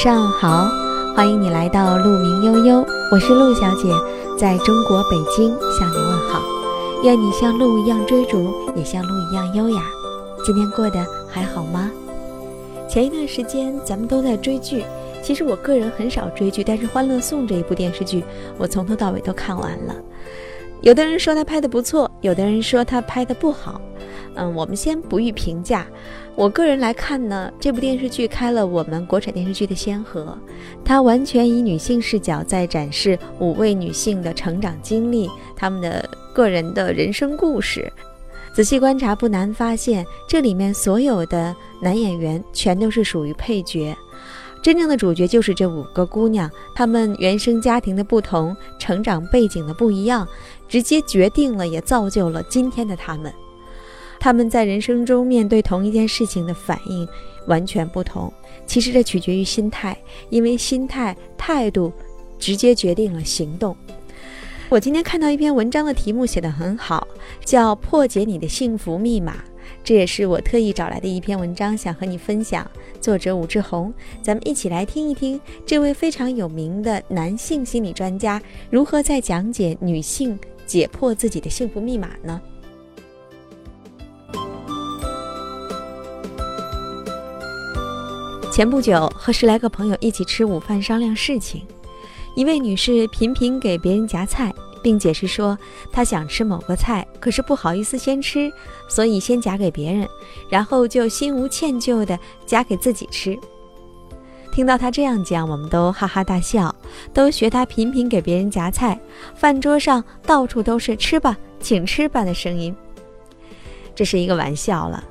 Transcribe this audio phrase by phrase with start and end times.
[0.00, 0.70] 上好，
[1.16, 3.88] 欢迎你来到鹿鸣悠悠，我是鹿小姐，
[4.38, 6.40] 在中国北京向你问好。
[7.02, 9.82] 愿你像鹿一样追逐，也像鹿一样优雅。
[10.46, 11.90] 今天过得还好吗？
[12.88, 14.84] 前一段时间咱们都在追剧，
[15.20, 18.22] 其实我个人很少追剧，但是《欢乐颂》这一部电视剧，
[18.56, 19.96] 我从头到尾都看完了。
[20.80, 23.80] 有的人说他拍的不错，有的人说他拍的不好。
[24.38, 25.86] 嗯，我们先不予评价。
[26.36, 30.38] 我个人来看呢，这部电视剧开了我们国产电视剧的先河。
[30.84, 37.92] 它完全以女性视角在展示五位女性的成长经历，她们的个人的人生故事。
[38.54, 43.96] 仔细观察，不难发现，这里面所有的男演员全都是属于配角，
[44.62, 46.48] 真正的主角就是这五个姑娘。
[46.76, 50.26] 她们原生家庭的不同，成长背景的不一样，
[50.68, 53.32] 直接决定了也造就了今天的她们。
[54.20, 57.08] 他们在人生中面对同一件事情的反应
[57.46, 58.32] 完全不同。
[58.66, 59.96] 其实这取决于心态，
[60.30, 61.92] 因为心态态度
[62.38, 63.76] 直接决定了行动。
[64.68, 67.08] 我今天看到一篇文章的题目写得很好，
[67.42, 69.32] 叫《破解你的幸福密码》，
[69.82, 72.70] 这也是我特意找来的一篇文章，想和你分享。
[73.00, 82.38] 作者武志红，咱们一起来听一听这位非常有名的男性心理专家如何在讲解女性解破自己的幸福密码呢？
[88.50, 91.62] 前不久和十来个朋友一起吃午饭，商量事情。
[92.34, 95.56] 一位女士频频给别人夹菜，并解释说
[95.92, 98.50] 她想吃某个菜，可是不好意思先吃，
[98.88, 100.08] 所以先夹给别人，
[100.48, 103.38] 然后就心无歉疚地夹给自己吃。
[104.52, 106.74] 听到她这样讲，我们都哈哈大笑，
[107.12, 108.98] 都学她频频给别人夹菜。
[109.36, 112.74] 饭桌上到处都是“吃吧，请吃吧”的声音。
[113.94, 115.04] 这是一个玩笑了，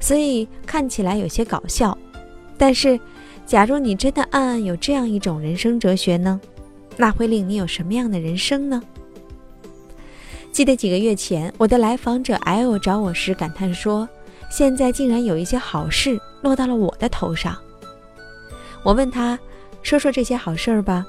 [0.00, 1.96] 所以看起来有些搞笑。
[2.58, 2.98] 但是，
[3.46, 6.38] 假如你真的暗暗有这样一种人生哲学呢？
[6.96, 8.82] 那会令你有什么样的人生呢？
[10.50, 14.08] 记得几个月前，我的来访者 L 找我时感叹说
[14.50, 17.56] ：“现在竟然有一些好事落到了我的头上。”
[18.82, 19.38] 我问他
[19.82, 21.06] ：“说说这些好事儿吧。”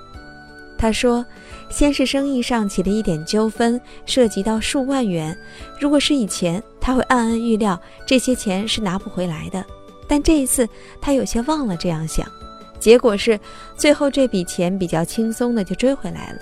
[0.77, 1.25] 他说
[1.71, 5.35] ：“先是生意上起了一点纠纷，涉及到数万元。
[5.79, 9.65] 如果是以前，他会暗暗预料这些钱是拿不回来的。”
[10.09, 10.67] 但这一次，
[10.99, 12.27] 他有些忘了这样想，
[12.79, 13.39] 结果是
[13.77, 16.39] 最后这笔钱比较轻松的就追回来了。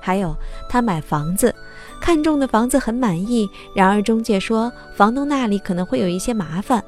[0.00, 0.36] 还有，
[0.68, 1.54] 他买房子，
[2.00, 6.82] 看中的房子很满意，然而中介说房东那里可能会有一些麻烦，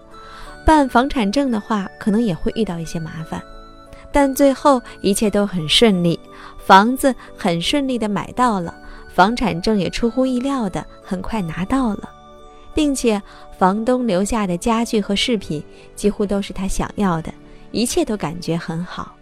[0.64, 3.40] 办房产证的话可能也会遇到一些麻烦，
[4.10, 6.18] 但最后一切都很顺利，
[6.58, 8.74] 房子很顺利的买到了，
[9.14, 12.10] 房产证也出乎意料的很快拿到了。
[12.76, 13.20] 并且
[13.58, 15.64] 房东留下的家具和饰品
[15.94, 17.32] 几乎都是他想要的，
[17.72, 19.16] 一切都感觉很好。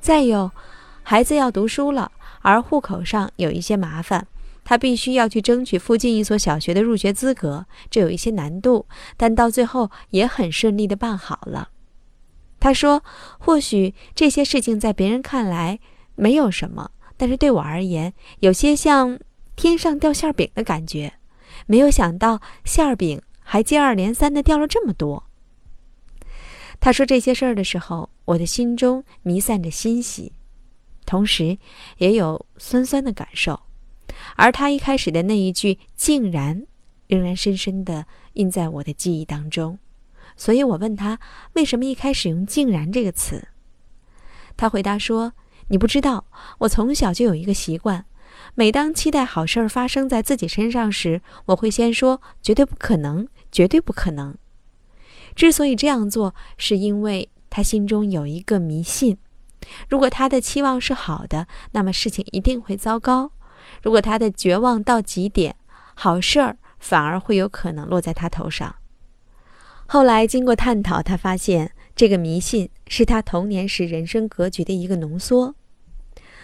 [0.00, 0.48] 再有，
[1.02, 4.24] 孩子要读书了，而户口上有一些麻烦，
[4.64, 11.70] 他必须要去争取附近一所小学的入学资格，这有一些难度，但到最后也很顺利的办好了。
[12.60, 13.02] 他说
[13.40, 15.80] ：“或许这些事情在别人看来
[16.14, 19.18] 没有什么，但是对我而言，有些像
[19.56, 21.14] 天上掉馅饼的感觉。”
[21.68, 25.24] 没有想到馅儿饼还接二连三的掉了这么多。
[26.80, 30.32] 他说这些事儿的时候，我的心中弥散着欣喜，
[31.04, 31.58] 同时
[31.98, 33.60] 也有酸酸的感受。
[34.36, 36.66] 而他一开始的那一句“竟然”，
[37.06, 39.78] 仍然深深的印在我的记忆当中。
[40.36, 41.18] 所以我问他
[41.52, 43.48] 为什么一开始用“竟然”这个词，
[44.56, 45.34] 他回答说
[45.68, 46.24] ：“你不知道，
[46.60, 48.06] 我从小就有一个习惯。”
[48.54, 54.36] 每当期待好事儿发生在自己身上时，我会先说“绝对不可能，绝对不可能”。
[55.36, 59.18] 之所以这样做，是因为他心中有一个迷信：
[59.88, 63.30] 如果他的期望是好的，那么事情一定会糟糕；
[63.82, 65.54] 如果他的绝望到极点，
[65.94, 68.74] 好事儿反而会有可能落在他头上。
[69.86, 75.54] 后来经过探讨，他发现这个迷信是他童年时人生格局的一个浓缩。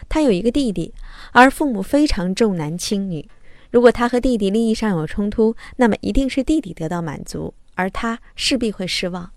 [0.08, 0.92] 他有一个弟弟，
[1.32, 3.28] 而父母非常重男轻女。
[3.70, 9.30] 如果他和弟弟利益上有冲突，那么一定是弟弟得到满足，而他势必会失望。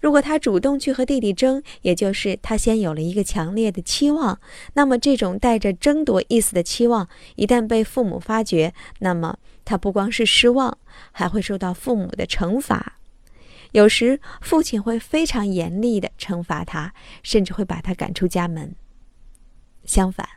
[0.00, 4.40] 如果他主动去和弟弟争，也就是他先有了一个强烈的期望，
[4.74, 10.76] 那么这种带着争夺意思的期望一旦被父母发觉，那么他不光是失望，
[11.12, 12.98] 还会受到父母的惩罚。
[13.70, 16.92] 有时父亲会非常严厉地惩罚他，
[17.22, 18.74] 甚至会把他赶出家门。
[19.84, 20.28] 相反，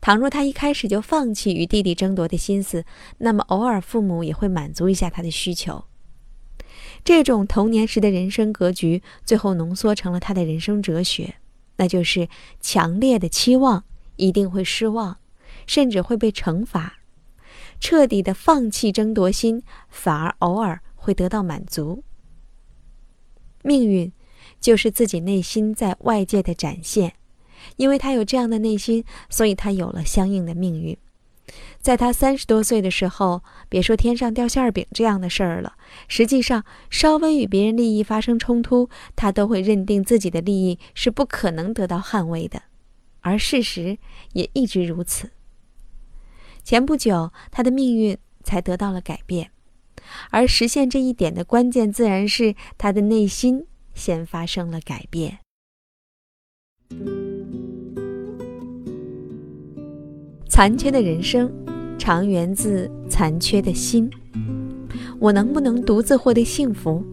[0.00, 2.84] 倘若他一开始就放弃与弟弟争夺的心思，
[3.18, 5.84] 那么偶尔父母也会满足一下他的需求。
[7.04, 11.36] 这种童年时的人生格局，最后浓缩成了他的人生哲学，
[11.76, 12.28] 那就是
[12.60, 13.84] 强烈的期望
[14.16, 15.18] 一定会失望，
[15.66, 16.98] 甚至会被惩罚；
[17.78, 22.02] 彻底的放弃争夺心，反而偶尔会得到满足。
[23.62, 24.12] 命运
[24.60, 27.14] 就是自己内心在外界的展现，
[27.76, 30.96] 因为他有这样的内心，所以他有了相应的命运。
[31.80, 35.74] 在他三十多岁的时候，别说天上掉馅儿饼这样的事儿了，
[36.08, 42.62] 实际上稍微与别人利益发生冲突，他都会认定自己的利益是不可能得到捍卫的，
[43.20, 43.98] 而事实
[44.32, 45.30] 也一直如此。
[46.64, 49.52] 前不久，他的命运才得到了改变，
[50.30, 55.38] 而实现这一点的关键，自然是他的内心先发生了改变。
[60.56, 61.52] 残缺的人生，
[61.98, 64.08] 常源自残缺的心。
[65.18, 67.04] 我能不能独自获得幸福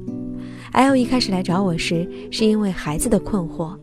[0.71, 3.75] ？L 一开始来找我时，是因为孩子的困惑，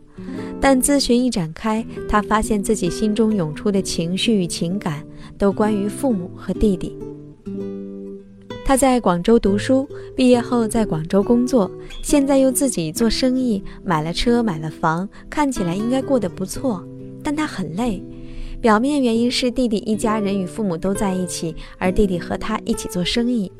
[0.62, 5.04] 但咨询一展开，他发现自己心中涌出的情绪与情感，
[5.36, 6.96] 都关于父母和弟弟。
[8.64, 9.86] 他在广州读书，
[10.16, 11.70] 毕业后在广州工作，
[12.02, 16.82] 现在又自己做生意，买了车，买了房，看起来应该过得不错，
[17.22, 18.02] 但他很累。
[18.60, 23.50] 表面原因是弟弟一家人与父母都在一起，而弟弟和他一起做生意。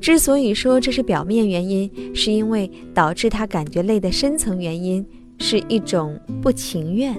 [0.00, 5.04] 之所以说这是表面原因，是因为导致他感觉累的深层原因
[5.38, 7.18] 是一种不情愿。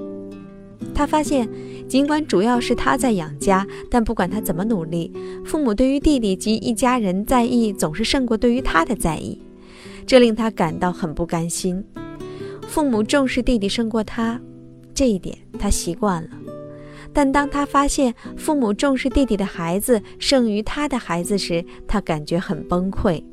[0.96, 1.50] 他发现，
[1.90, 5.12] 尽管主要是他在养家，但不管他怎么努力，
[5.44, 9.42] 父母对于弟弟及一家人在意总是胜过对于他的在意，
[10.06, 11.84] 这令他感到很不甘心。
[12.62, 14.40] 父母重视弟弟胜过他，
[14.94, 16.30] 这一点他习惯了。
[17.18, 23.24] 但当他发现父母重视弟弟的孩子胜于他的孩子时，他感觉很崩溃。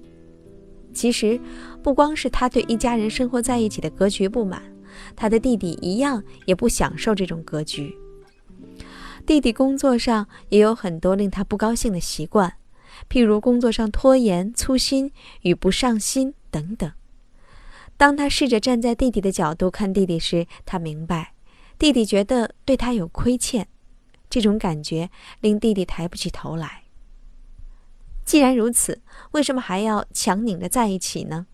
[0.94, 1.38] 其实，
[1.82, 4.62] 不光是他对一家人生活在一起的格局不满，
[5.14, 7.94] 他的弟弟一样也不享受这种格局。
[9.26, 12.54] 弟弟工作上也有很多令他不高兴的习惯，
[13.10, 16.90] 譬如工作上拖延、粗心与不上心等等。
[17.98, 21.34] 当他试着站在弟弟的角度看弟弟时，他明白，
[21.78, 23.68] 弟弟觉得对他有亏欠。
[24.34, 25.10] 这种感觉
[25.42, 26.82] 令弟弟抬不起头来。
[28.24, 29.00] 既然如此，
[29.30, 31.46] 为什么还要强拧着在一起呢？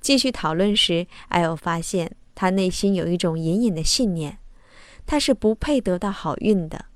[0.00, 4.38] 继续讨论时，艾欧发现他内心有一种隐隐的信念：
[5.04, 6.86] 他是不配得到好运的，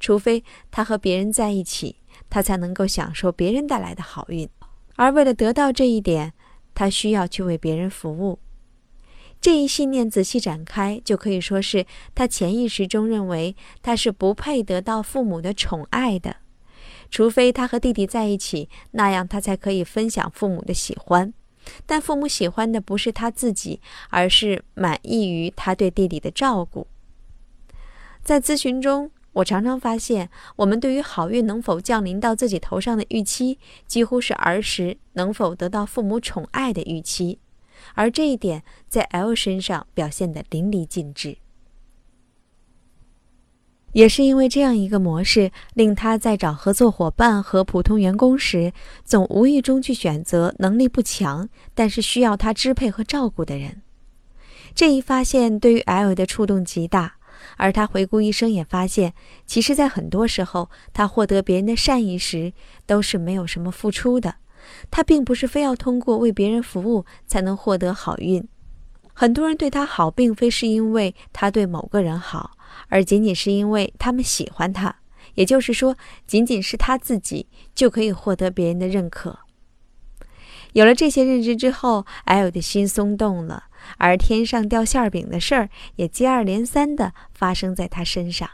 [0.00, 1.96] 除非他和别人在一起，
[2.30, 4.48] 他才能够享受别人带来的好运。
[4.96, 6.32] 而为了得到这一点，
[6.74, 8.38] 他需要去为别人服务。
[9.44, 16.36] 这一信念仔细展开，就可以说是他潜意识中认为他是不配得到父母的宠爱的，
[17.10, 21.34] 除非他和弟弟在一起，那样他才可以分享父母的喜欢。
[21.84, 26.86] 但父母喜欢的不是他自己，而是满意于他对弟弟的照顾。
[28.22, 37.40] 在咨询中，我常常发现，我们对于好运能否降临到自己头上的预期，几乎是儿时能否得到父母宠爱的预期。
[37.94, 41.38] 而这一点在 L 身上表现得淋漓尽致，
[43.92, 48.72] 也是因为这样一个模式，令他在找合作伙伴和普通员工时，
[49.04, 53.82] 总无意中去选择能力不强，但是需要他支配和照顾的人。
[54.74, 57.14] 这一发现对于 L 的触动极大，
[57.56, 59.14] 而他回顾一生也发现，
[59.46, 62.52] 其实，在很多时候，他获得别人的善意时，
[62.84, 64.34] 都是没有什么付出的。
[64.90, 68.46] 他并不是非要通过为别人服务才能获得好运，
[69.12, 72.52] 很多人对他好，并非是因为他对某个人好，
[72.88, 74.96] 而仅仅是因为他们喜欢他。
[75.34, 79.40] 也就是说，仅仅是他自己就可以获得别人的认可。
[80.74, 83.64] 有了这些认知之后，L 的心松动了，
[83.98, 88.48] 而天上掉馅饼的事儿也接二连三地发生在他身上。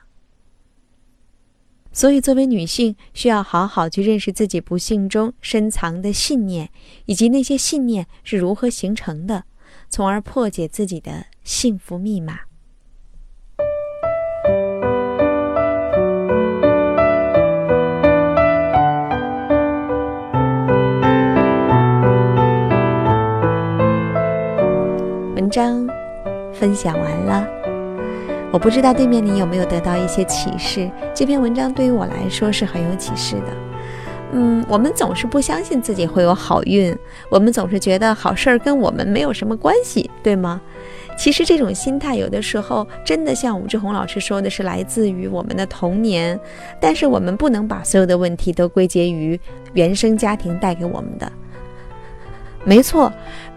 [1.92, 6.70] 所以，作为女性，需要好好去认识自己不幸中深藏的信念，
[7.06, 9.44] 以及那些信念是如何形成的，
[9.88, 12.40] 从而破解自己的幸福密码。
[25.34, 25.86] 文章
[26.54, 27.59] 分享完了。
[28.52, 30.90] 我不知道对面你有没有得到一些启示。
[31.14, 33.46] 这篇文章对于我来说是很有启示的。
[34.32, 36.96] 嗯，我们总是不相信自己会有好运，
[37.28, 40.60] 我们总是觉得好事儿跟我们没有什么关系，对吗？
[41.16, 46.38] 其实这种心态有的时候真的像武志红老师说的是来自于我们的童年，
[46.80, 49.38] 但是我们不能把所有的问题都归结于
[49.74, 51.30] 原生家庭带给我们的。
[52.62, 53.10] 没错，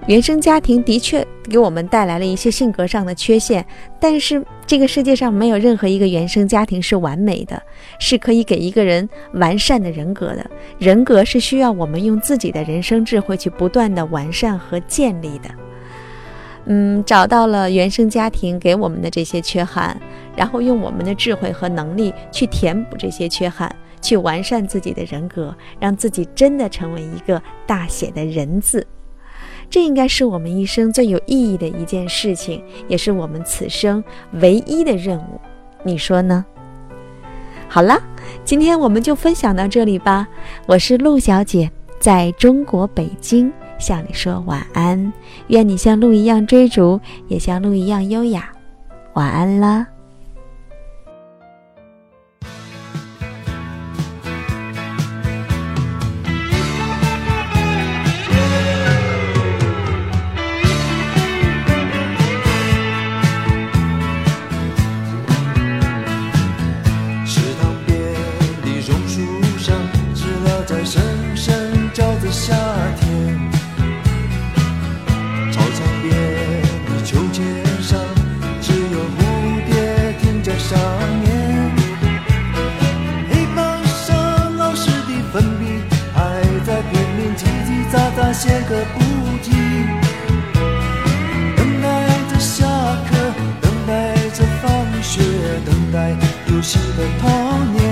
[0.08, 3.64] 原生家庭的确给我们带来了一些性格上的缺陷，
[4.00, 7.62] 但是这个世界上没有任何一个原生家庭是完美的，
[8.00, 10.50] 是可以给一个人完善的人格的。
[10.80, 15.50] 人格是需要我们用自己的人生智慧去不断的完善和建立的。
[16.66, 20.00] 嗯，找到了原生家庭给我们的这些缺憾，
[20.34, 23.70] 然后用我们的智慧和能力去填补这些缺憾。
[24.02, 28.86] 去完善自己的人格，让自己真的成为一个大写的人字，
[29.74, 34.04] 这应该是我们一生最有意义的一件事情，也是我们此生
[34.34, 35.42] 唯一的任务。
[35.82, 36.46] 你说呢？
[37.68, 38.00] 好了，
[38.46, 40.28] 今天我们就分享到这里吧。
[40.68, 45.12] 我是陆小姐，在中国北京向你说晚安。
[45.48, 48.54] 愿你像鹿一样追逐，也像鹿一样优雅。
[49.14, 49.88] 晚安啦。
[72.96, 73.52] 天
[75.52, 76.12] 操场边
[76.88, 77.44] 的秋千
[77.82, 78.00] 上
[78.62, 79.18] 只有蝴
[79.66, 80.78] 蝶停在上
[81.22, 81.72] 面
[83.30, 85.66] 黑板上老师的粉笔
[86.14, 89.00] 还在拼命叽叽喳喳写个不
[89.44, 89.52] 停
[91.56, 91.88] 等待
[92.32, 92.66] 着下
[93.10, 93.16] 课
[93.62, 95.22] 等待着放学
[95.66, 96.16] 等待
[96.48, 97.83] 游戏的童年。